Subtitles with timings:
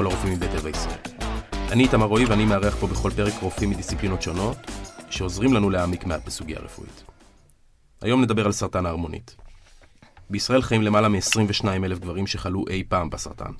[0.00, 0.98] כל הרופאים מבית אבא ישראל.
[1.72, 4.56] אני איתמר רועי ואני מארח פה בכל פרק רופאים מדיסציפלינות שונות,
[5.10, 7.02] שעוזרים לנו להעמיק מעט בסוגיה הרפואית.
[8.02, 9.36] היום נדבר על סרטן ההרמונית.
[10.30, 13.52] בישראל חיים למעלה מ-22 אלף גברים שחלו אי פעם בסרטן.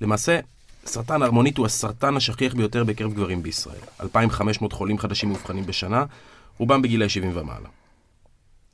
[0.00, 0.40] למעשה,
[0.84, 3.80] סרטן ההרמונית הוא הסרטן השכיח ביותר בקרב גברים בישראל.
[4.00, 6.04] 2,500 חולים חדשים מאובחנים בשנה,
[6.58, 7.68] רובם בגילי 70 ומעלה.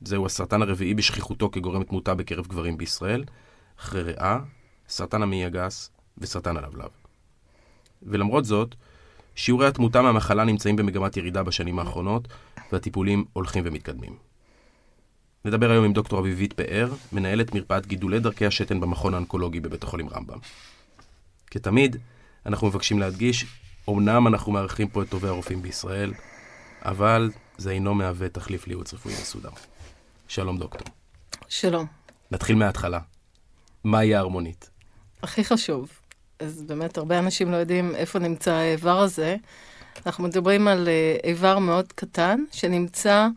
[0.01, 3.23] זהו הסרטן הרביעי בשכיחותו כגורם תמותה בקרב גברים בישראל,
[3.79, 4.39] אחרי ריאה,
[4.87, 6.89] סרטן המעי הגס וסרטן הלבלב.
[8.03, 8.75] ולמרות זאת,
[9.35, 12.27] שיעורי התמותה מהמחלה נמצאים במגמת ירידה בשנים האחרונות,
[12.71, 14.17] והטיפולים הולכים ומתקדמים.
[15.45, 20.09] נדבר היום עם דוקטור אביבית פאר, מנהלת מרפאת גידולי דרכי השתן במכון האונקולוגי בבית החולים
[20.09, 20.37] רמב"ם.
[21.51, 21.97] כתמיד,
[22.45, 23.45] אנחנו מבקשים להדגיש,
[23.89, 26.13] אמנם אנחנו מארחים פה את טובי הרופאים בישראל,
[26.81, 29.49] אבל זה אינו מהווה תחליף לייעוץ רפואי מסודר.
[30.27, 30.87] שלום דוקטור.
[31.47, 31.85] שלום.
[32.31, 32.99] נתחיל מההתחלה.
[33.83, 34.69] מהי ההרמונית?
[35.23, 35.89] הכי חשוב.
[36.39, 39.35] אז באמת, הרבה אנשים לא יודעים איפה נמצא האיבר הזה.
[40.05, 43.27] אנחנו מדברים על אה, איבר מאוד קטן, שנמצא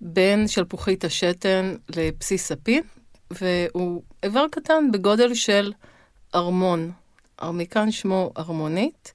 [0.00, 2.82] בין שלפוחית השתן לבסיס הפין,
[3.30, 5.72] והוא איבר קטן בגודל של
[6.34, 6.92] ארמון.
[7.44, 9.12] מכאן שמו ארמונית.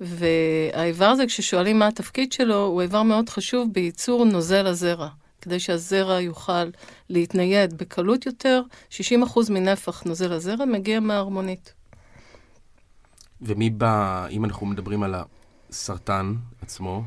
[0.00, 5.08] והאיבר הזה, כששואלים מה התפקיד שלו, הוא איבר מאוד חשוב בייצור נוזל הזרע.
[5.40, 6.70] כדי שהזרע יוכל
[7.10, 8.94] להתנייד בקלות יותר, 60%
[9.50, 11.74] מנפח נוזל הזרע מגיע מההרמונית.
[13.40, 15.14] ומי בא, אם אנחנו מדברים על
[15.70, 17.02] הסרטן עצמו,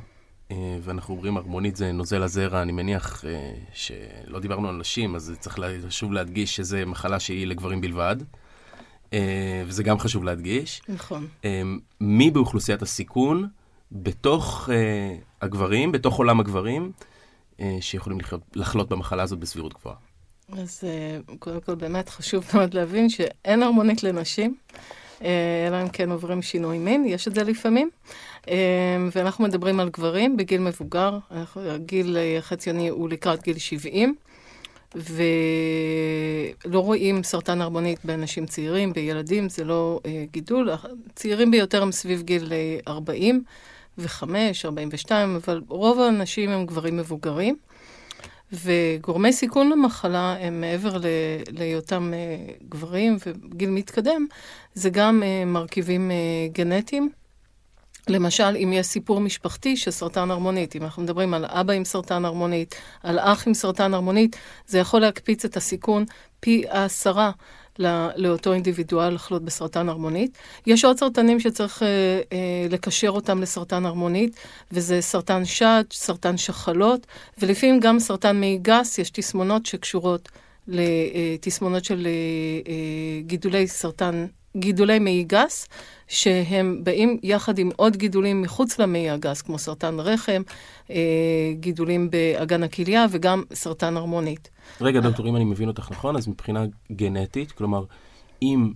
[0.52, 5.36] אה, ואנחנו אומרים הרמונית זה נוזל הזרע, אני מניח אה, שלא דיברנו על נשים, אז
[5.40, 8.16] צריך שוב להדגיש שזו מחלה שהיא לגברים בלבד.
[9.14, 10.82] אה, וזה גם חשוב להדגיש.
[10.90, 11.28] נכון.
[12.02, 13.48] מי באוכלוסיית הסיכון,
[13.92, 14.70] בתוך
[15.42, 16.92] הגברים, בתוך עולם הגברים,
[17.82, 19.96] שיכולים לחיות, לחלות במחלה הזאת בסבירות גבוהה?
[20.58, 20.84] אז
[21.40, 24.56] קודם כל באמת חשוב מאוד להבין שאין הרמונית לנשים.
[25.23, 27.89] אה, אלא אם כן עוברים שינוי מין, יש את זה לפעמים.
[28.49, 28.55] אה,
[29.16, 31.17] ואנחנו מדברים על גברים בגיל מבוגר,
[31.55, 34.16] הגיל החציוני הוא לקראת גיל 70.
[34.95, 40.70] ולא רואים סרטן הרמונית באנשים צעירים, בילדים, זה לא אה, גידול.
[41.16, 42.54] צעירים ביותר הם סביב גיל
[42.88, 43.44] 40
[43.98, 44.23] ו-5,
[44.65, 47.55] 42, אבל רוב האנשים הם גברים מבוגרים.
[48.54, 50.98] וגורמי סיכון למחלה הם מעבר
[51.52, 54.26] להיותם אה, גברים וגיל מתקדם,
[54.73, 56.15] זה גם אה, מרכיבים אה,
[56.52, 57.09] גנטיים.
[58.09, 62.26] למשל, אם יש סיפור משפחתי של סרטן הרמונית, אם אנחנו מדברים על אבא עם סרטן
[62.26, 64.36] הרמונית, על אח עם סרטן הרמונית,
[64.67, 66.05] זה יכול להקפיץ את הסיכון
[66.39, 66.64] פי
[67.86, 70.38] העשרה לאותו אינדיבידואל לחלות בסרטן הרמונית.
[70.67, 71.88] יש עוד סרטנים שצריך אה,
[72.34, 74.36] אה, לקשר אותם לסרטן הרמונית,
[74.72, 77.08] וזה סרטן שד, סרטן שחלות,
[77.38, 80.30] ולפעמים גם סרטן מעי גס, יש תסמונות שקשורות
[80.68, 82.12] לתסמונות של אה,
[82.72, 84.26] אה, גידולי סרטן,
[84.58, 85.67] גידולי מעי גס,
[86.08, 90.42] שהם באים יחד עם עוד גידולים מחוץ למעי הגס, כמו סרטן רחם,
[90.92, 90.95] אה,
[91.54, 94.49] גידולים באגן הכליה וגם סרטן הרמונית.
[94.82, 97.83] רגע, דוקטור, אם אני מבין אותך נכון, אז מבחינה גנטית, כלומר,
[98.42, 98.71] אם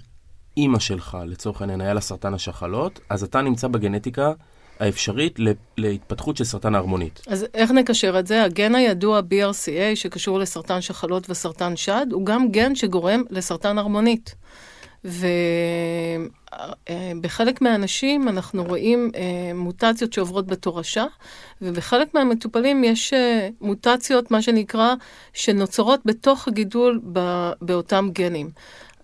[0.58, 4.32] אימא שלך, לצורך העניין, היה לה סרטן השחלות, אז אתה נמצא בגנטיקה
[4.80, 5.40] האפשרית
[5.78, 7.22] להתפתחות של סרטן ההרמונית.
[7.28, 8.44] אז איך נקשר את זה?
[8.44, 14.36] הגן הידוע BRCA, שקשור לסרטן שחלות וסרטן שד, הוא גם גן שגורם לסרטן הרמונית.
[17.16, 21.06] ובחלק מהאנשים אנחנו רואים אה, מוטציות שעוברות בתורשה,
[21.62, 24.94] ובחלק מהמטופלים יש אה, מוטציות, מה שנקרא,
[25.34, 27.02] שנוצרות בתוך הגידול
[27.62, 28.50] באותם גנים.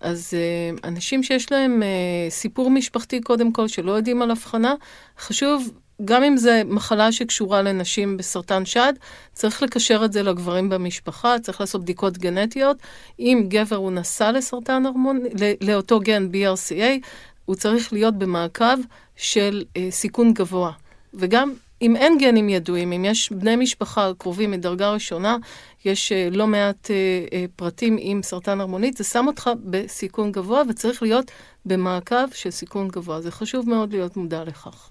[0.00, 1.82] אז uh, אנשים שיש להם
[2.28, 4.74] סיפור משפחתי קודם כל, שלא יודעים על הבחנה,
[5.18, 5.70] חשוב
[6.04, 8.92] גם אם זה מחלה שקשורה לנשים בסרטן שד,
[9.32, 12.76] צריך לקשר את זה לגברים במשפחה, צריך לעשות בדיקות גנטיות.
[13.18, 15.28] אם גבר הוא נשא לסרטן הרמוני,
[15.60, 17.06] לאותו גן BRCA,
[17.44, 18.76] הוא צריך להיות במעקב
[19.16, 20.72] של אה, סיכון גבוה.
[21.14, 21.52] וגם
[21.82, 25.36] אם אין גנים ידועים, אם יש בני משפחה קרובים מדרגה ראשונה,
[25.84, 26.96] יש אה, לא מעט אה,
[27.32, 31.30] אה, פרטים עם סרטן הרמונית, זה שם אותך בסיכון גבוה וצריך להיות
[31.66, 33.20] במעקב של סיכון גבוה.
[33.20, 34.90] זה חשוב מאוד להיות מודע לכך.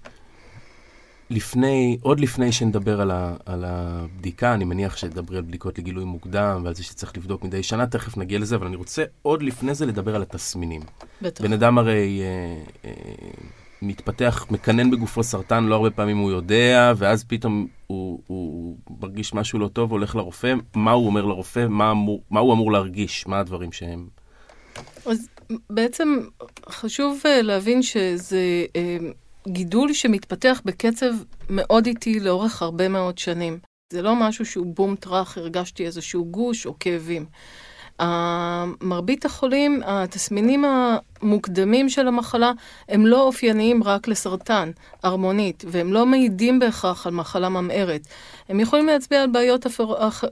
[1.30, 6.60] לפני, עוד לפני שנדבר על, ה, על הבדיקה, אני מניח שתדברי על בדיקות לגילוי מוקדם
[6.64, 9.86] ועל זה שצריך לבדוק מדי שנה, תכף נגיע לזה, אבל אני רוצה עוד לפני זה
[9.86, 10.82] לדבר על התסמינים.
[11.22, 11.44] בטח.
[11.44, 12.92] בן אדם הרי אה, אה,
[13.82, 19.58] מתפתח, מקנן בגופו סרטן, לא הרבה פעמים הוא יודע, ואז פתאום הוא, הוא מרגיש משהו
[19.58, 23.40] לא טוב, הולך לרופא, מה הוא אומר לרופא, מה, אמור, מה הוא אמור להרגיש, מה
[23.40, 24.08] הדברים שהם...
[25.06, 25.28] אז
[25.70, 26.18] בעצם
[26.68, 28.64] חשוב אה, להבין שזה...
[28.76, 28.96] אה,
[29.48, 31.12] גידול שמתפתח בקצב
[31.50, 33.58] מאוד איטי לאורך הרבה מאוד שנים.
[33.92, 37.26] זה לא משהו שהוא בום טראח, הרגשתי איזשהו גוש או כאבים.
[38.80, 40.64] מרבית החולים, התסמינים
[41.22, 42.52] מוקדמים של המחלה
[42.88, 44.70] הם לא אופייניים רק לסרטן,
[45.04, 48.00] ארמונית, והם לא מעידים בהכרח על מחלה ממארת.
[48.48, 49.66] הם יכולים להצביע על בעיות.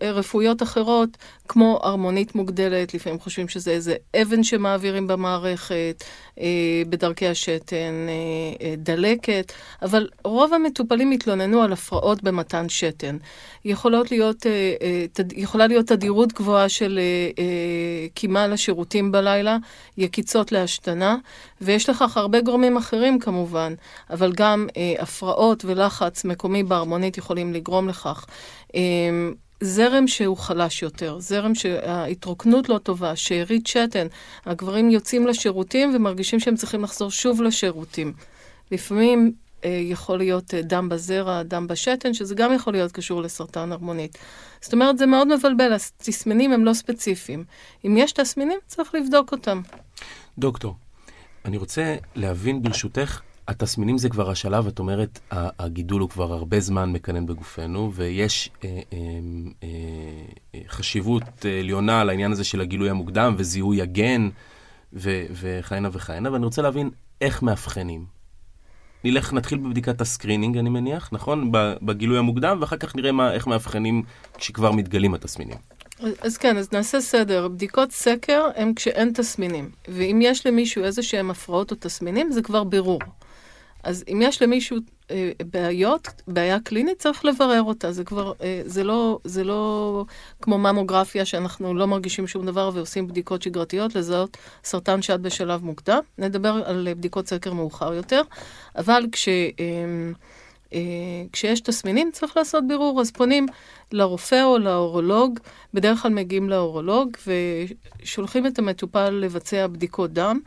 [0.02, 1.08] רפואיות אחרות,
[1.48, 6.04] כמו ארמונית מוגדלת, לפעמים חושבים שזה איזה אבן שמעבירים במערכת,
[6.40, 13.16] אה, בדרכי השתן, אה, אה, דלקת, אבל רוב המטופלים התלוננו על הפרעות במתן שתן.
[13.64, 14.46] יכולות להיות.
[15.36, 16.98] יכולה להיות תדירות גבוהה של
[18.14, 19.56] קימה לשירותים בלילה,
[19.96, 21.16] יקיצות להשתנה,
[21.60, 23.74] ויש לכך הרבה גורמים אחרים כמובן,
[24.10, 28.26] אבל גם אה, הפרעות ולחץ מקומי בהרמונית יכולים לגרום לכך.
[28.74, 28.80] אה,
[29.60, 34.06] זרם שהוא חלש יותר, זרם שההתרוקנות לא טובה, שארית שתן,
[34.46, 38.12] הגברים יוצאים לשירותים ומרגישים שהם צריכים לחזור שוב לשירותים.
[38.72, 39.32] לפעמים
[39.64, 44.18] יכול להיות אה, דם בזרע, דם בשתן, שזה גם יכול להיות קשור לסרטן הרמונית.
[44.60, 47.44] זאת אומרת, זה מאוד מבלבל, התסמינים הם לא ספציפיים.
[47.84, 49.60] אם יש תסמינים, צריך לבדוק אותם.
[50.38, 50.76] דוקטור,
[51.44, 56.92] אני רוצה להבין ברשותך, התסמינים זה כבר השלב, את אומרת, הגידול הוא כבר הרבה זמן
[56.92, 58.98] מקנן בגופנו, ויש אה, אה,
[59.62, 59.68] אה,
[60.54, 64.28] אה, חשיבות עליונה לעניין הזה של הגילוי המוקדם וזיהוי הגן
[64.92, 66.90] וכהנה וכהנה, ואני רוצה להבין
[67.20, 68.17] איך מאבחנים.
[69.04, 71.52] נלך, נתחיל בבדיקת ה screening, אני מניח, נכון?
[71.82, 74.02] בגילוי המוקדם, ואחר כך נראה מה, איך מאבחנים
[74.38, 75.56] כשכבר מתגלים התסמינים.
[76.20, 77.48] אז כן, אז נעשה סדר.
[77.48, 79.70] בדיקות סקר הן כשאין תסמינים.
[79.88, 83.00] ואם יש למישהו איזה שהם הפרעות או תסמינים, זה כבר בירור.
[83.82, 84.76] אז אם יש למישהו
[85.52, 87.92] בעיות, בעיה קלינית, צריך לברר אותה.
[87.92, 90.04] זה כבר, אה, זה לא, זה לא
[90.42, 96.00] כמו ממוגרפיה שאנחנו לא מרגישים שום דבר ועושים בדיקות שגרתיות, לזהות סרטן שד בשלב מוקדם.
[96.18, 98.22] נדבר על בדיקות סקר מאוחר יותר,
[98.76, 99.28] אבל כש...
[100.74, 100.80] אה,
[101.32, 103.46] כשיש תסמינים צריך לעשות בירור, אז פונים
[103.92, 105.38] לרופא או לאורולוג,
[105.74, 107.16] בדרך כלל מגיעים לאורולוג
[108.02, 110.40] ושולחים את המטופל לבצע בדיקות דם.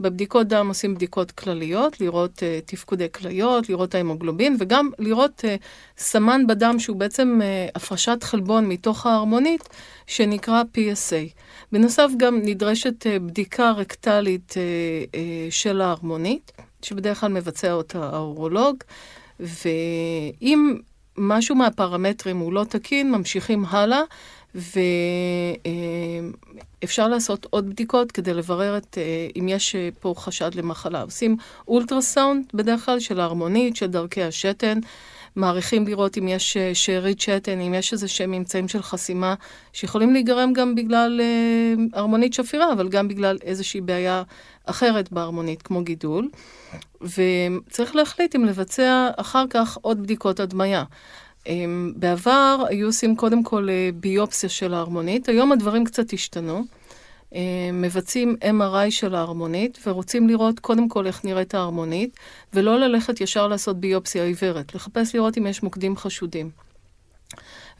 [0.00, 5.62] בבדיקות דם עושים בדיקות כלליות, לראות uh, תפקודי כליות, לראות ההמוגלובין וגם לראות uh,
[5.98, 9.68] סמן בדם שהוא בעצם uh, הפרשת חלבון מתוך ההרמונית
[10.06, 11.40] שנקרא PSA.
[11.72, 14.54] בנוסף גם נדרשת uh, בדיקה רקטלית uh,
[15.12, 15.16] uh,
[15.50, 16.52] של ההרמונית,
[16.82, 18.76] שבדרך כלל מבצע אותה האורולוג.
[19.40, 20.76] ואם
[21.18, 24.00] משהו מהפרמטרים הוא לא תקין, ממשיכים הלאה,
[26.82, 31.02] ואפשר לעשות עוד בדיקות כדי לברר את, אה, אם יש אה, פה חשד למחלה.
[31.02, 31.36] עושים
[31.68, 34.78] אולטרסאונד בדרך כלל של ההרמונית, של דרכי השתן.
[35.36, 39.34] מעריכים לראות אם יש אה, שארית שתן, אם יש איזה שהם ממצאים של חסימה,
[39.72, 41.20] שיכולים להיגרם גם בגלל
[41.92, 44.22] הרמונית שפירה, אבל גם בגלל איזושהי בעיה
[44.64, 46.28] אחרת בהרמונית, כמו גידול.
[47.00, 50.84] וצריך להחליט אם לבצע אחר כך עוד בדיקות הדמיה.
[51.46, 56.64] אמ, בעבר היו עושים קודם כל אה, ביופסיה של ההרמונית, היום הדברים קצת השתנו.
[57.34, 62.16] אה, מבצעים MRI של ההרמונית ורוצים לראות קודם כל איך נראית ההרמונית,
[62.54, 66.50] ולא ללכת ישר לעשות ביופסיה עיוורת, לחפש לראות אם יש מוקדים חשודים.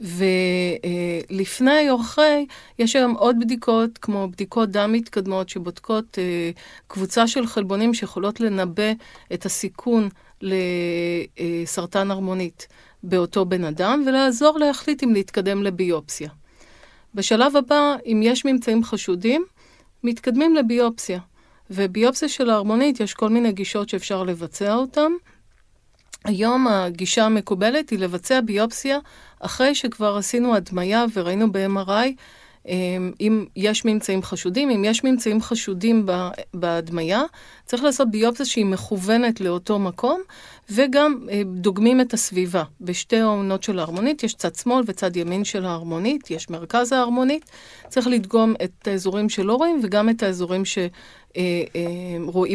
[0.00, 2.47] ולפני או אחרי,
[2.79, 6.50] יש היום עוד בדיקות, כמו בדיקות דם מתקדמות, שבודקות אה,
[6.87, 8.93] קבוצה של חלבונים שיכולות לנבא
[9.35, 10.09] את הסיכון
[10.43, 12.67] לסרטן הרמונית
[13.03, 16.31] באותו בן אדם, ולעזור להחליט אם להתקדם לביופסיה.
[17.15, 19.44] בשלב הבא, אם יש ממצאים חשודים,
[20.05, 21.20] מתקדמים לביופסיה.
[21.70, 25.13] וביופסיה של ההרמונית יש כל מיני גישות שאפשר לבצע אותן.
[26.25, 28.98] היום הגישה המקובלת היא לבצע ביופסיה
[29.41, 32.13] אחרי שכבר עשינו הדמיה וראינו ב-MRI
[33.20, 34.70] אם יש ממצאים חשודים.
[34.70, 36.06] אם יש ממצאים חשודים
[36.55, 37.22] בהדמיה,
[37.65, 40.20] צריך לעשות ביופסיה שהיא מכוונת לאותו מקום,
[40.70, 42.63] וגם אה, דוגמים את הסביבה.
[42.81, 47.51] בשתי העונות של ההרמונית יש צד שמאל וצד ימין של ההרמונית, יש מרכז ההרמונית.
[47.89, 50.91] צריך לדגום את האזורים שלא רואים וגם את האזורים שרואים
[51.37, 51.63] אה,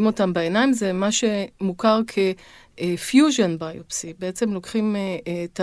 [0.02, 0.74] אה, אותם בעיניים.
[0.74, 4.14] זה מה שמוכר כ-fusion biopsy.
[4.20, 4.96] בעצם לוקחים
[5.46, 5.60] את.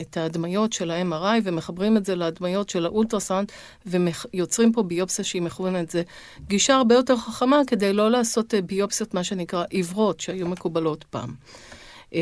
[0.00, 3.52] את ההדמיות של ה-MRI ומחברים את זה להדמיות של האולטרסאונד
[3.86, 5.90] ויוצרים פה ביופסיה שהיא מכוונת.
[5.90, 6.02] זה
[6.48, 11.34] גישה הרבה יותר חכמה כדי לא לעשות אה, ביופסיות, מה שנקרא עיוורות, שהיו מקובלות פעם.
[12.14, 12.20] אה,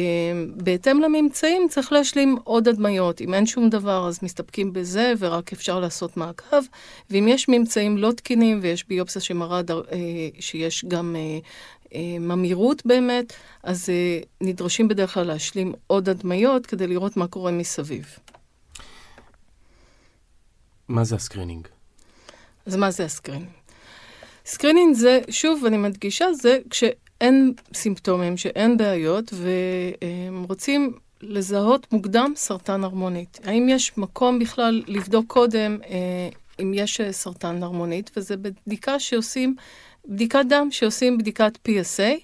[0.57, 3.21] בהתאם לממצאים צריך להשלים עוד הדמיות.
[3.21, 6.63] אם אין שום דבר אז מסתפקים בזה ורק אפשר לעשות מעקב.
[7.11, 9.61] ואם יש ממצאים לא תקינים ויש ביופסיה שמראה.
[9.71, 11.17] אה, שיש גם
[11.95, 17.53] אה, ממאירות באמת, אז אה, נדרשים בדרך כלל להשלים עוד הדמיות כדי לראות מה קורה
[17.53, 18.07] מסביב.
[20.89, 21.69] מה זה הסקרינינג?
[22.67, 23.49] אז מה זה הסקרינינג?
[24.47, 29.35] סקרינינג זה, שוב, אני מדגישה, זה כשאין סימפטומים, שאין בעיות,
[30.45, 33.41] ורוצים לזהות מוקדם סרטן הערמונית.
[33.45, 36.29] האם יש מקום בכלל לבדוק קודם אה,
[36.63, 39.57] אם יש סרטן הרמונית, וזה בדיקה שעושים
[40.09, 42.21] בדיקת דם שעושים בדיקת PSA,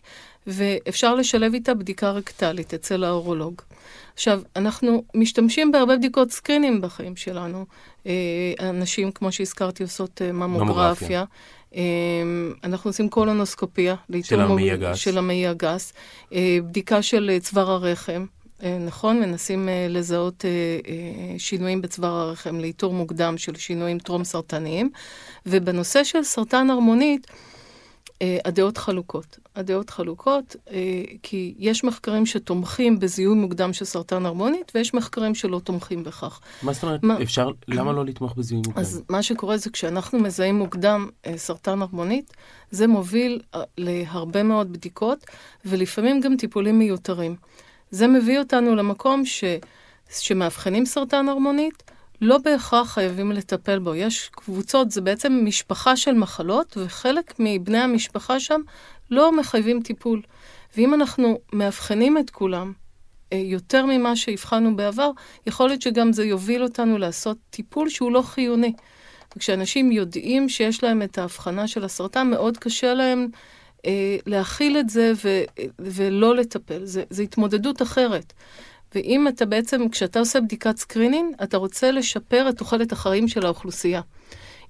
[0.46, 3.62] ואפשר לשלב איתה בדיקה רקטלית אצל האורולוג.
[4.14, 7.66] עכשיו, אנחנו משתמשים בהרבה בדיקות סקרינים בחיים שלנו.
[8.60, 10.64] אנשים, כמו שהזכרתי, עושות ממוגרפיה.
[10.64, 11.24] ממוגרפיה.
[12.64, 13.94] אנחנו עושים קולונוסקופיה.
[14.22, 14.96] של המעי הגס.
[14.96, 15.92] של המעי הגס.
[16.62, 18.26] בדיקה של צוואר הרחם.
[18.86, 20.44] נכון, מנסים לזהות
[21.38, 24.90] שינויים בצוואר הרחם לאיתור מוקדם של שינויים טרום סרטניים.
[25.46, 27.26] ובנושא של סרטן הרמונית,
[28.44, 29.38] הדעות חלוקות.
[29.56, 30.56] הדעות חלוקות,
[31.22, 36.40] כי יש מחקרים שתומכים בזיהוי מוקדם של סרטן הרמונית, ויש מחקרים שלא תומכים בכך.
[36.62, 37.22] מה זאת אומרת, מה...
[37.22, 38.80] אפשר, למה לא לתמוך בזיהוי מוקדם?
[38.80, 42.32] אז מה שקורה זה כשאנחנו מזהים מוקדם סרטן הרמונית,
[42.70, 43.40] זה מוביל
[43.78, 45.24] להרבה מאוד בדיקות,
[45.64, 47.36] ולפעמים גם טיפולים מיותרים.
[47.90, 49.44] זה מביא אותנו למקום ש...
[50.10, 51.82] שמאבחנים סרטן הרמונית,
[52.22, 53.94] לא בהכרח חייבים לטפל בו.
[53.94, 58.60] יש קבוצות, זה בעצם משפחה של מחלות, וחלק מבני המשפחה שם
[59.10, 60.22] לא מחייבים טיפול.
[60.76, 62.72] ואם אנחנו מאבחנים את כולם
[63.32, 65.10] יותר ממה שהבחנו בעבר,
[65.46, 68.72] יכול להיות שגם זה יוביל אותנו לעשות טיפול שהוא לא חיוני.
[69.36, 73.28] וכשאנשים יודעים שיש להם את ההבחנה של הסרטן, מאוד קשה להם
[73.86, 75.42] אה, להכיל את זה ו,
[75.78, 76.80] ולא לטפל.
[76.84, 78.32] זה התמודדות אחרת.
[78.94, 84.00] ואם אתה בעצם, כשאתה עושה בדיקת screening, אתה רוצה לשפר את תוחלת החיים של האוכלוסייה.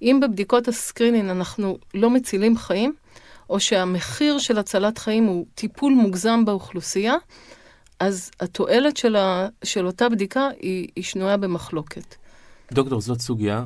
[0.02, 2.94] אם בבדיקות ה screening אנחנו לא מצילים חיים,
[3.50, 7.14] או שהמחיר של הצלת חיים הוא טיפול מוגזם באוכלוסייה,
[8.00, 12.14] אז התועלת של, ה, של אותה בדיקה היא, היא שנויה במחלוקת.
[12.72, 13.64] דוקטור, זאת סוגיה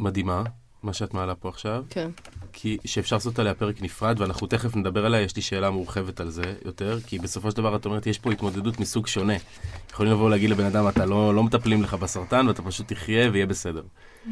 [0.00, 0.42] מדהימה,
[0.82, 1.84] מה שאת מעלה פה עכשיו.
[1.90, 2.10] כן.
[2.58, 6.30] כי שאפשר לעשות עליה פרק נפרד, ואנחנו תכף נדבר עליה, יש לי שאלה מורחבת על
[6.30, 9.34] זה יותר, כי בסופו של דבר את אומרת, יש פה התמודדות מסוג שונה.
[9.90, 13.46] יכולים לבוא ולהגיד לבן אדם, אתה לא, לא מטפלים לך בסרטן, ואתה פשוט תחיה ויהיה
[13.46, 13.82] בסדר.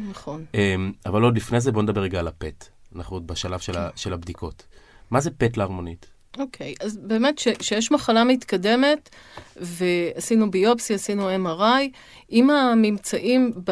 [0.09, 0.45] נכון.
[0.53, 2.69] אמ, אבל עוד לפני זה, בואו נדבר רגע על הפט.
[2.95, 4.67] אנחנו עוד בשלב של, ה, של הבדיקות.
[5.11, 6.14] מה זה פט להרמונית?
[6.39, 9.09] אוקיי, okay, אז באמת כשיש מחלה מתקדמת,
[9.55, 11.89] ועשינו ביופסי, עשינו MRI,
[12.31, 13.71] אם הממצאים ב...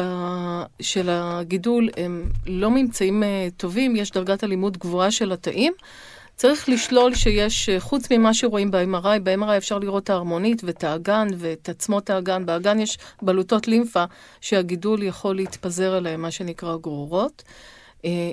[0.80, 5.72] של הגידול הם לא ממצאים uh, טובים, יש דרגת אלימות גבוהה של התאים,
[6.36, 11.68] צריך לשלול שיש, חוץ ממה שרואים ב-MRI, ב-MRI אפשר לראות את ההרמונית ואת האגן ואת
[11.68, 12.46] עצמות האגן.
[12.46, 14.04] באגן יש בלוטות לימפה
[14.40, 17.42] שהגידול יכול להתפזר אליהם, מה שנקרא גרורות.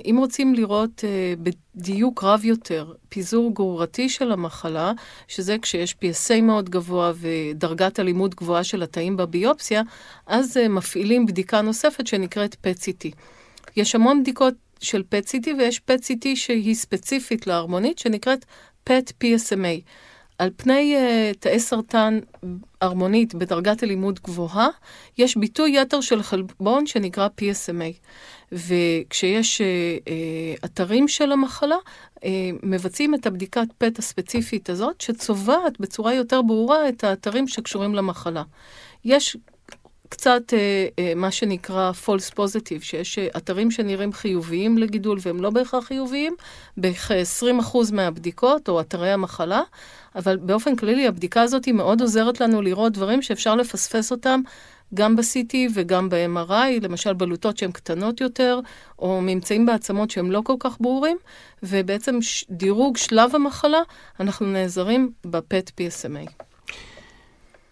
[0.04, 1.04] אם רוצים לראות
[1.38, 4.92] בדיוק רב יותר פיזור גרורתי של המחלה,
[5.28, 9.82] שזה כשיש PSA מאוד גבוה ודרגת אלימות גבוהה של התאים בביופסיה,
[10.26, 13.14] אז מפעילים בדיקה נוספת שנקראת PET-CT.
[13.76, 18.44] יש המון בדיקות של PET-CT ויש PET-CT שהיא ספציפית להרמונית, שנקראת
[18.90, 19.82] PET-PSMA.
[20.38, 22.18] על פני uh, תאי סרטן
[22.80, 24.68] הרמונית בדרגת אלימות גבוהה,
[25.18, 27.98] יש ביטוי יתר של חלבון שנקרא PSMA.
[28.52, 31.76] וכשיש uh, uh, אתרים של המחלה,
[32.16, 32.20] uh,
[32.62, 38.42] מבצעים את הבדיקת פט הספציפית הזאת, שצובעת בצורה יותר ברורה את האתרים שקשורים למחלה.
[39.04, 39.36] יש
[40.12, 45.84] קצת אה, אה, מה שנקרא false positive, שיש אתרים שנראים חיוביים לגידול והם לא בהכרח
[45.84, 46.34] חיוביים,
[46.76, 49.62] בכ-20% מהבדיקות או אתרי המחלה,
[50.14, 54.40] אבל באופן כללי הבדיקה הזאת היא מאוד עוזרת לנו לראות דברים שאפשר לפספס אותם
[54.94, 58.60] גם ב-CT וגם ב-MRI, למשל בלוטות שהן קטנות יותר,
[58.98, 61.16] או ממצאים בעצמות שהם לא כל כך ברורים,
[61.62, 62.18] ובעצם
[62.50, 63.80] דירוג שלב המחלה,
[64.20, 66.30] אנחנו נעזרים ב-PET PSMA.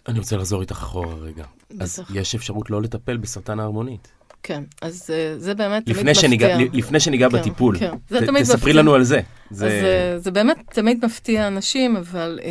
[0.08, 1.44] אני רוצה לחזור איתך אחורה רגע.
[1.70, 1.82] בטח.
[1.82, 4.19] אז יש אפשרות לא לטפל בסרטן ההרמונית.
[4.42, 6.68] כן, אז uh, זה באמת תמיד שניגע, מפתיע.
[6.72, 7.94] לפני שניגע כן, בטיפול, כן.
[8.08, 8.72] זה ת, תמיד תספרי מפתיע.
[8.72, 9.20] לנו על זה.
[9.50, 9.66] זה...
[9.66, 12.44] אז uh, זה באמת תמיד מפתיע אנשים, אבל uh,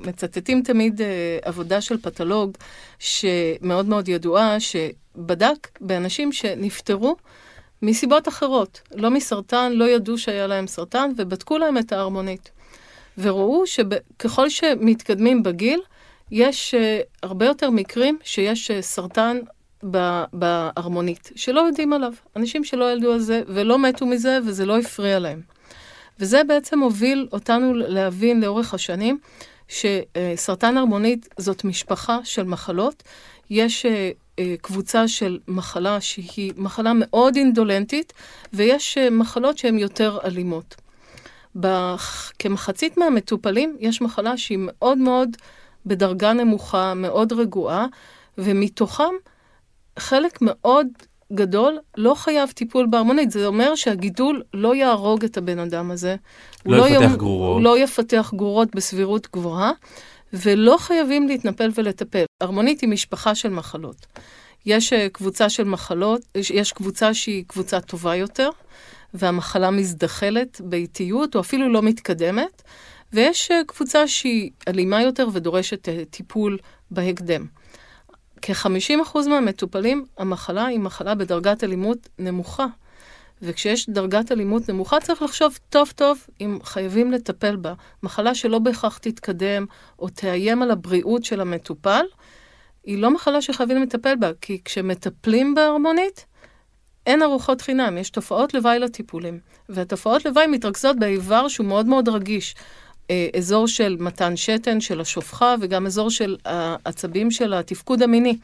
[0.00, 1.04] uh, מצטטים תמיד uh,
[1.42, 2.56] עבודה של פתולוג,
[2.98, 7.16] שמאוד מאוד ידועה, שבדק באנשים שנפטרו
[7.82, 12.50] מסיבות אחרות, לא מסרטן, לא ידעו שהיה להם סרטן, ובדקו להם את ההרמונית.
[13.18, 15.80] וראו שככל שמתקדמים בגיל,
[16.30, 19.36] יש uh, הרבה יותר מקרים שיש uh, סרטן
[20.32, 22.12] בהרמונית, שלא יודעים עליו.
[22.36, 25.40] אנשים שלא ילדו על זה ולא מתו מזה וזה לא הפריע להם.
[26.20, 29.18] וזה בעצם הוביל אותנו להבין לאורך השנים
[29.68, 33.02] שסרטן הרמונית זאת משפחה של מחלות.
[33.50, 38.12] יש uh, uh, קבוצה של מחלה שהיא מחלה מאוד אינדולנטית,
[38.52, 40.74] ויש uh, מחלות שהן יותר אלימות.
[42.38, 45.36] כמחצית מהמטופלים יש מחלה שהיא מאוד מאוד
[45.86, 47.86] בדרגה נמוכה, מאוד רגועה,
[48.38, 49.14] ומתוכם
[49.98, 50.86] חלק מאוד
[51.32, 53.30] גדול לא חייב טיפול בהרמונית.
[53.30, 56.16] זה אומר שהגידול לא יהרוג את הבן אדם הזה.
[56.66, 57.62] לא, לא יפתח יום, גרורות.
[57.62, 59.72] לא יפתח גרורות בסבירות גבוהה,
[60.32, 62.24] ולא חייבים להתנפל ולטפל.
[62.40, 64.06] הרמונית היא משפחה של מחלות.
[64.66, 68.50] יש אה, קבוצה של מחלות, יש קבוצה שהיא קבוצה טובה יותר,
[69.14, 72.62] והמחלה מזדחלת באיטיות, או אפילו לא מתקדמת,
[73.12, 76.58] ויש אה, קבוצה שהיא אלימה יותר ודורשת אה, טיפול
[76.90, 77.46] בהקדם.
[78.46, 82.66] כ-50% מהמטופלים, המחלה היא מחלה בדרגת אלימות נמוכה.
[83.42, 87.74] וכשיש דרגת אלימות נמוכה, צריך לחשוב טוב טוב אם חייבים לטפל בה.
[88.02, 89.66] מחלה שלא בהכרח תתקדם
[89.98, 92.04] או תאיים על הבריאות של המטופל,
[92.84, 96.26] היא לא מחלה שחייבים לטפל בה, כי כשמטפלים בהרמונית,
[97.06, 99.38] אין ארוחות חינם, יש תופעות לוואי לטיפולים.
[99.68, 102.54] והתופעות לוואי מתרכזות באיבר שהוא מאוד מאוד רגיש.
[103.10, 108.38] אה, אזור של מתן שתן, של השופחה, וגם אזור של העצבים של התפקוד המיני.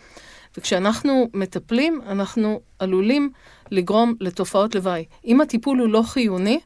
[0.56, 3.30] וכשאנחנו מטפלים, אנחנו עלולים
[3.70, 5.04] לגרום לתופעות לוואי.
[5.24, 6.60] אם הטיפול הוא לא חיוני,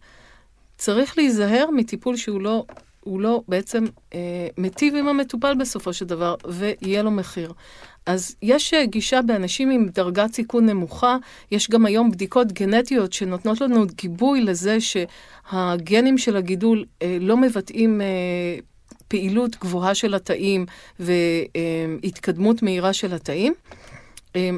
[0.78, 2.64] צריך להיזהר מטיפול שהוא לא,
[3.06, 3.84] לא בעצם
[4.14, 7.52] אה, מיטיב עם המטופל בסופו של דבר, ויהיה לו מחיר.
[8.06, 11.16] אז יש אה, גישה באנשים עם דרגת סיכון נמוכה,
[11.50, 18.00] יש גם היום בדיקות גנטיות שנותנות לנו גיבוי לזה שהגנים של הגידול אה, לא מבטאים
[18.00, 18.06] אה,
[19.08, 20.66] פעילות גבוהה של התאים
[21.00, 23.54] והתקדמות מהירה של התאים.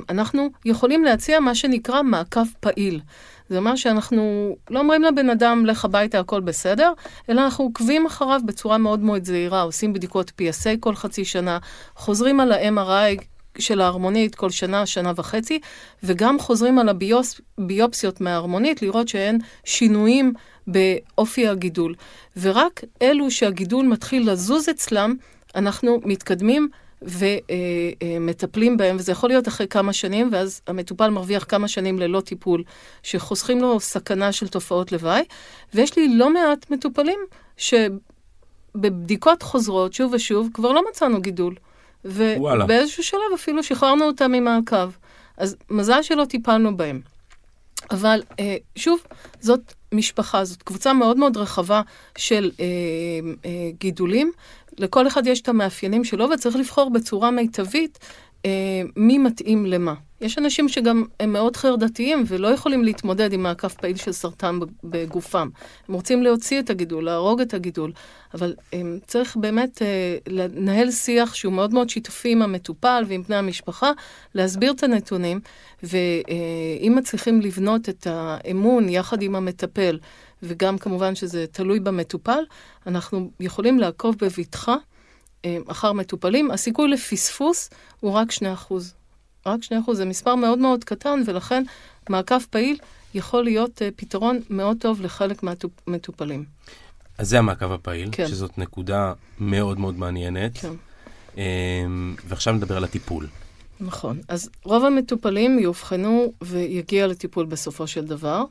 [0.09, 3.01] אנחנו יכולים להציע מה שנקרא מעקב פעיל.
[3.49, 6.93] זה אומר שאנחנו לא אומרים לבן אדם, לך הביתה, הכל בסדר,
[7.29, 11.59] אלא אנחנו עוקבים אחריו בצורה מאוד מאוד זהירה, עושים בדיקות PSA כל חצי שנה,
[11.95, 15.61] חוזרים על ה-MRI של ההרמונית כל שנה, שנה וחצי,
[16.03, 20.33] וגם חוזרים על הביופסיות מההרמונית, לראות שאין שינויים
[20.67, 21.95] באופי הגידול.
[22.37, 25.15] ורק אלו שהגידול מתחיל לזוז אצלם,
[25.55, 26.69] אנחנו מתקדמים
[27.03, 32.63] ומטפלים בהם, וזה יכול להיות אחרי כמה שנים, ואז המטופל מרוויח כמה שנים ללא טיפול,
[33.03, 35.23] שחוסכים לו סכנה של תופעות לוואי.
[35.75, 37.19] ויש לי לא מעט מטופלים
[37.57, 41.55] שבבדיקות חוזרות, שוב ושוב, כבר לא מצאנו גידול.
[42.05, 44.91] ובאיזשהו שלב אפילו שחררנו אותם ממעקב.
[45.37, 47.01] אז מזל שלא טיפלנו בהם.
[47.91, 49.01] אבל אה, שוב,
[49.41, 51.83] זאת משפחה, זאת קבוצה מאוד מאוד רחבה
[52.19, 52.65] של אה,
[53.45, 54.33] אה, גידולים.
[54.79, 57.99] לכל אחד יש את המאפיינים שלו, וצריך לבחור בצורה מיטבית
[58.47, 59.95] אה, מי מתאים למה.
[60.21, 65.49] יש אנשים שגם הם מאוד חרדתיים ולא יכולים להתמודד עם מעקף פעיל של סרטן בגופם.
[65.89, 67.93] הם רוצים להוציא את הגידול, להרוג את הגידול,
[68.35, 73.23] אבל הם, אה, צריך באמת אה, לנהל שיח שהוא מאוד מאוד שיתופי עם המטופל ועם
[73.23, 73.91] בני המשפחה,
[74.35, 75.41] להסביר את הנתונים,
[75.83, 79.99] ואם אה, מצליחים לבנות את האמון יחד עם המטפל,
[80.43, 82.43] וגם כמובן שזה תלוי במטופל,
[82.87, 84.77] אנחנו יכולים לעקוב בבטחה.
[85.45, 88.43] אה, אחר מטופלים, הסיכוי לפספוס הוא רק 2%.
[89.47, 91.65] רק 2% זה מספר מאוד מאוד קטן, ולכן
[92.09, 92.77] מעקב פעיל
[93.15, 96.45] יכול להיות uh, פתרון מאוד טוב לחלק מהמטופלים.
[97.19, 98.29] אז זה המעקב הפעיל, כן.
[98.29, 100.59] שזאת נקודה מאוד מאוד מעניינת.
[100.59, 100.73] כן.
[101.35, 101.39] Um,
[102.25, 103.27] ועכשיו נדבר על הטיפול.
[103.81, 104.21] נכון.
[104.29, 108.45] אז רוב המטופלים יאובחנו ויגיע לטיפול בסופו של דבר.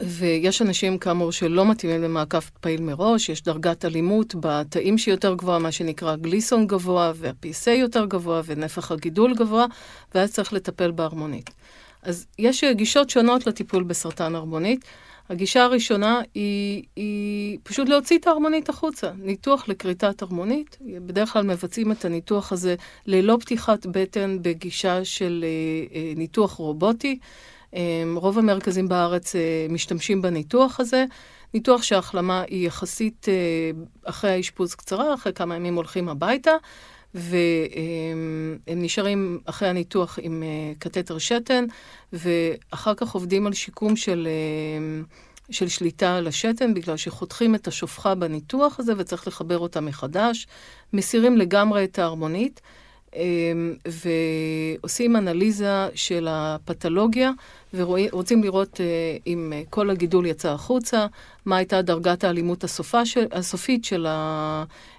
[0.00, 5.58] ויש אנשים כאמור שלא מתאימים למעקב פעיל מראש, יש דרגת אלימות בתאים שהיא יותר גבוהה,
[5.58, 9.66] מה שנקרא גליסון גבוה, וה-PSA יותר גבוה, ונפח הגידול גבוה,
[10.14, 11.50] ואז צריך לטפל בהרמונית.
[12.02, 14.84] אז יש גישות שונות לטיפול בסרטן הרמונית.
[15.30, 19.10] הגישה הראשונה היא, היא פשוט להוציא את ההרמונית החוצה.
[19.18, 22.74] ניתוח לכריתת הרמונית, בדרך כלל מבצעים את הניתוח הזה
[23.06, 27.18] ללא פתיחת בטן בגישה של אה, אה, ניתוח רובוטי.
[27.74, 31.04] אמ, רוב המרכזים בארץ אה, משתמשים בניתוח הזה.
[31.54, 33.34] ניתוח שההחלמה היא יחסית אה,
[34.04, 36.52] אחרי האשפוז קצרה, אחרי כמה ימים הולכים הביתה,
[37.14, 41.64] והם נשארים אחרי הניתוח עם אה, קתטר שתן,
[42.12, 44.28] ואחר כך עובדים על שיקום של,
[45.50, 50.46] של שליטה על השתן, בגלל שחותכים את השופחה בניתוח הזה וצריך לחבר אותה מחדש.
[50.92, 52.60] מסירים לגמרי את ההרמונית.
[53.16, 53.74] אמ,
[54.82, 57.30] ועושים אנליזה של הפתולוגיה,
[57.74, 61.06] ורוצים לראות אה, אם כל הגידול יצא החוצה,
[61.44, 62.64] מה הייתה דרגת האלימות
[63.32, 64.06] הסופית של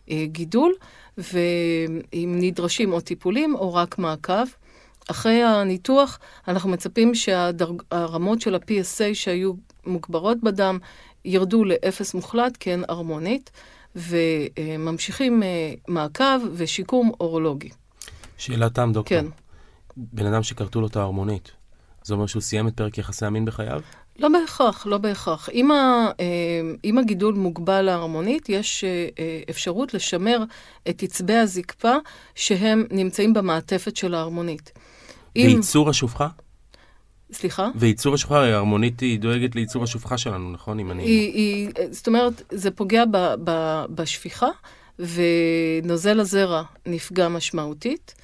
[0.07, 0.73] הגידול,
[1.17, 4.45] ואם נדרשים עוד טיפולים או רק מעקב.
[5.11, 9.53] אחרי הניתוח, אנחנו מצפים שהרמות של ה-PSA שהיו
[9.85, 10.79] מוגברות בדם
[11.25, 13.51] ירדו לאפס מוחלט, כן הרמונית,
[13.95, 17.69] וממשיכים אה, מעקב ושיקום אורולוגי.
[18.41, 19.17] שאלת תם, דוקטור.
[19.17, 19.25] כן.
[19.97, 21.51] בן אדם שכרתו לו את ההרמונית,
[22.03, 23.81] זה אומר שהוא סיים את פרק יחסי המין בחייו?
[24.19, 25.49] לא בהכרח, לא בהכרח.
[25.49, 26.25] אם, ה, אה,
[26.83, 30.43] אם הגידול מוגבל להרמונית, יש אה, אה, אפשרות לשמר
[30.89, 31.93] את עצבי הזקפה
[32.35, 34.71] שהם נמצאים במעטפת של ההרמונית.
[35.35, 35.89] וייצור אם...
[35.89, 36.27] השופחה?
[37.33, 37.69] סליחה?
[37.75, 40.79] וייצור השופחה, ההרמונית היא דואגת לייצור השופחה שלנו, נכון?
[40.79, 41.03] אם אני...
[41.03, 44.49] היא, היא, זאת אומרת, זה פוגע ב, ב, בשפיכה,
[44.99, 48.15] ונוזל הזרע נפגע משמעותית.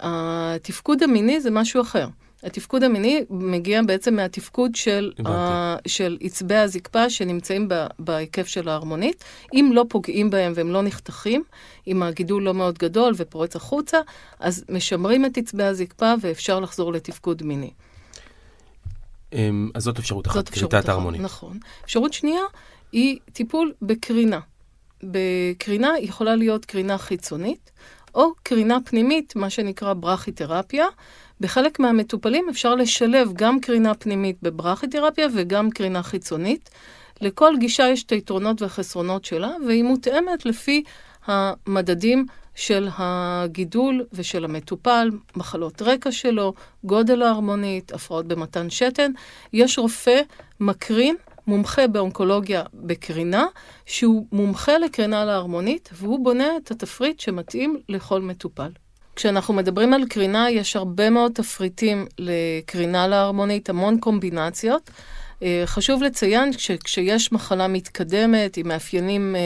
[0.00, 2.06] התפקוד המיני זה משהו אחר.
[2.42, 5.76] התפקוד המיני מגיע בעצם מהתפקוד של, ה...
[5.86, 7.86] של עצבי הזקפה שנמצאים ב...
[7.98, 9.24] בהיקף של ההרמונית.
[9.54, 11.42] אם לא פוגעים בהם והם לא נחתכים,
[11.86, 13.98] אם הגידול לא מאוד גדול ופורץ החוצה,
[14.40, 17.70] אז משמרים את עצבי הזקפה ואפשר לחזור לתפקוד מיני.
[19.32, 21.20] אמ, אז זאת אפשרות אחת, כריתת ההרמונית.
[21.20, 21.58] נכון.
[21.84, 22.42] אפשרות שנייה
[22.92, 24.40] היא טיפול בקרינה.
[25.02, 27.70] בקרינה יכולה להיות קרינה חיצונית,
[28.14, 30.86] או קרינה פנימית, מה שנקרא ברכיתרפיה.
[31.40, 36.70] בחלק מהמטופלים אפשר לשלב גם קרינה פנימית בברכיתרפיה וגם קרינה חיצונית.
[37.20, 40.82] לכל גישה יש את היתרונות והחסרונות שלה, והיא מותאמת לפי
[41.26, 49.12] המדדים של הגידול ושל המטופל, מחלות רקע שלו, גודל ההרמונית, הפרעות במתן שתן.
[49.52, 50.20] יש רופא
[50.60, 51.16] מקרין
[51.50, 53.46] מומחה באונקולוגיה בקרינה,
[53.86, 58.70] שהוא מומחה לקרינה להרמונית, והוא בונה את התפריט שמתאים לכל מטופל.
[59.16, 64.90] כשאנחנו מדברים על קרינה, יש הרבה מאוד תפריטים לקרינה להרמונית, המון קומבינציות.
[65.42, 69.40] אה, חשוב לציין שכשיש מחלה מתקדמת עם מאפיינים אה,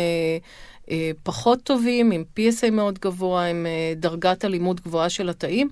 [0.91, 5.71] אה, פחות טובים, עם PSA מאוד גבוה, עם דרגת אלימות גבוהה של התאים,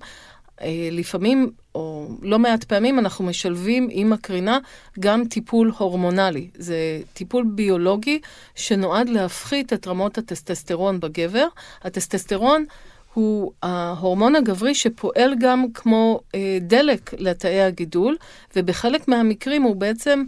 [0.91, 4.59] לפעמים, או לא מעט פעמים, אנחנו משלבים עם הקרינה
[4.99, 6.47] גם טיפול הורמונלי.
[6.55, 8.19] זה טיפול ביולוגי
[8.55, 11.47] שנועד להפחית את רמות הטסטסטרון בגבר.
[11.83, 12.65] הטסטסטרון
[13.13, 18.17] הוא ההורמון הגברי שפועל גם כמו אה, דלק לתאי הגידול,
[18.55, 20.23] ובחלק מהמקרים הוא בעצם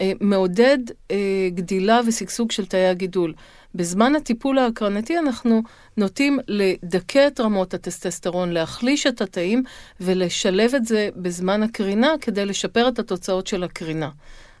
[0.00, 0.78] אה, מעודד
[1.10, 3.34] אה, גדילה ושגשוג של תאי הגידול.
[3.74, 5.62] בזמן הטיפול ההקרנתי אנחנו
[5.96, 9.62] נוטים לדכא את רמות הטסטסטרון, להחליש את התאים
[10.00, 14.10] ולשלב את זה בזמן הקרינה כדי לשפר את התוצאות של הקרינה.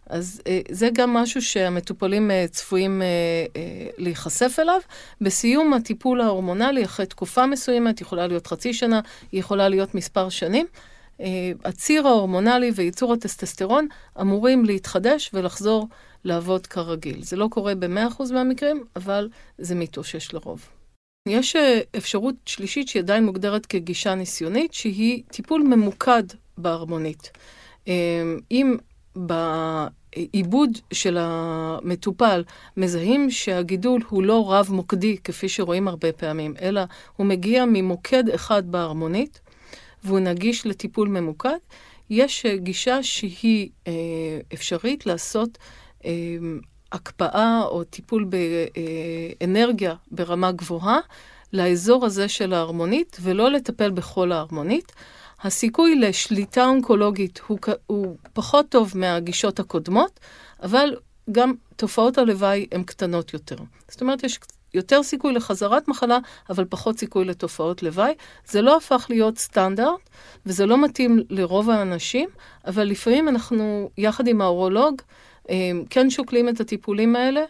[0.08, 3.06] אז אה, זה גם משהו שהמטופלים אה, צפויים אה,
[3.98, 4.80] להיחשף אליו.
[5.20, 9.00] בסיום הטיפול ההורמונלי, אחרי תקופה מסוימת, יכולה להיות חצי שנה,
[9.32, 10.66] היא יכולה להיות מספר שנים.
[11.64, 13.88] הציר ההורמונלי וייצור הטסטסטרון
[14.20, 15.88] אמורים להתחדש ולחזור
[16.24, 17.22] לעבוד כרגיל.
[17.22, 19.28] זה לא קורה ב-100% מהמקרים, אבל
[19.58, 20.68] זה מתאושש לרוב.
[21.28, 26.22] יש אה, אפשרות שלישית שהיא עדיין מוגדרת כגישה ניסיונית, שהיא טיפול ממוקד
[26.58, 27.30] בהרמונית.
[27.88, 28.76] אה, אם
[29.16, 32.44] בעיבוד של המטופל
[32.76, 36.80] מזהים שהגידול הוא לא רב-מוקדי, כפי שרואים הרבה פעמים, אלא
[37.16, 39.40] הוא מגיע ממוקד אחד בהרמונית,
[40.04, 41.58] והוא נגיש לטיפול ממוקד,
[42.10, 43.68] יש אה, גישה שהיא
[44.54, 45.58] אפשרית לעשות
[46.92, 48.26] הקפאה או טיפול
[49.38, 50.98] באנרגיה ברמה גבוהה
[51.52, 54.92] לאזור הזה של ההרמונית, ולא לטפל בכל ההרמונית.
[55.42, 60.20] הסיכוי לשליטה אונקולוגית הוא, הוא פחות טוב מהגישות הקודמות,
[60.62, 60.96] אבל
[61.32, 63.56] גם תופעות הלוואי הן קטנות יותר.
[63.88, 64.38] זאת אומרת, יש
[64.74, 66.18] יותר סיכוי לחזרת מחלה,
[66.50, 68.12] אבל פחות סיכוי לתופעות לוואי.
[68.46, 70.10] זה לא הפך להיות סטנדרט,
[70.46, 72.28] וזה לא מתאים לרוב האנשים,
[72.66, 75.02] אבל לפעמים אנחנו, יחד עם האורולוג,
[75.90, 77.40] כן שוקלים את הטיפולים האלה,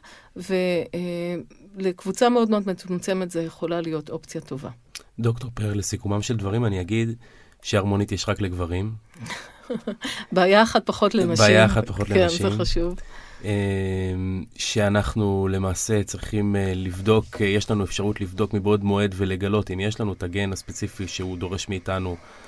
[1.77, 4.71] ולקבוצה מאוד מאוד מצומצמת זה יכולה להיות אופציה טובה.
[5.19, 7.15] דוקטור פר, לסיכומם של דברים אני אגיד
[7.63, 8.93] שהרמונית יש רק לגברים.
[10.33, 11.47] בעיה אחת פחות לנשים.
[11.47, 12.47] בעיה אחת פחות כן, לנשים.
[12.47, 12.95] כן, זה חשוב.
[13.45, 19.81] אמ, שאנחנו למעשה צריכים אה, לבדוק, אה, יש לנו אפשרות לבדוק מבעוד מועד ולגלות אם
[19.81, 22.48] יש לנו את הגן הספציפי שהוא דורש מאיתנו אה, אה,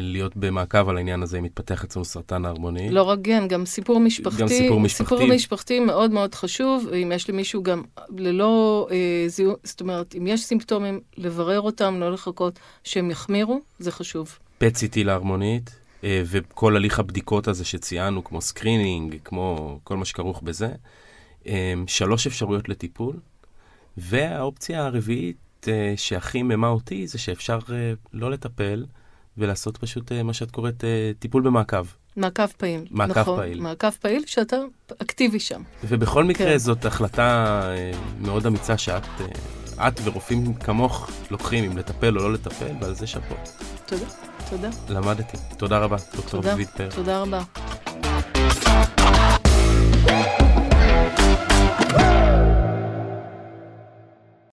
[0.00, 2.90] להיות במעקב על העניין הזה, אם מתפתח אצלנו סרטן הערמונית.
[2.90, 4.42] לא רק גן, גם סיפור משפחתי.
[4.42, 5.14] גם סיפור משפחתי.
[5.16, 7.82] סיפור משפחתי מאוד מאוד חשוב, אם יש למישהו גם
[8.16, 13.90] ללא אה, זיהוי, זאת אומרת, אם יש סימפטומים, לברר אותם, לא לחכות שהם יחמירו, זה
[13.90, 14.38] חשוב.
[14.58, 20.68] PET-CT לערמונית, אה, וכל הליך הבדיקות הזה שציינו, כמו screening, כמו כל מה שכרוך בזה.
[21.46, 23.16] אה, שלוש אפשרויות לטיפול,
[23.96, 25.36] והאופציה הרביעית,
[25.68, 28.84] אה, שהכי ממה אותי, זה שאפשר אה, לא לטפל.
[29.38, 30.84] ולעשות פשוט uh, מה שאת קוראת uh,
[31.18, 31.86] טיפול במעקב.
[32.16, 32.86] מעקב פעיל.
[32.90, 33.60] מעקב נכון, פעיל.
[33.60, 34.56] מעקב פעיל שאתה
[35.02, 35.62] אקטיבי שם.
[35.84, 36.58] ובכל מקרה כן.
[36.58, 39.06] זאת החלטה uh, מאוד אמיצה שאת
[39.88, 43.34] את ורופאים כמוך לוקחים אם לטפל או לא לטפל, ועל זה שאפו.
[43.86, 44.06] תודה,
[44.50, 44.70] תודה.
[44.88, 45.36] למדתי.
[45.58, 46.88] תודה רבה, דוקטור דוד פר.
[46.90, 47.42] תודה רבה.